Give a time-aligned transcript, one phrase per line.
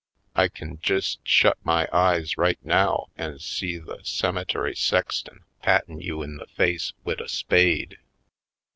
[0.33, 6.23] I kin jest shut my eyes right now an' see the cemetery sexton pattin' you
[6.23, 7.99] in the face wid a spade."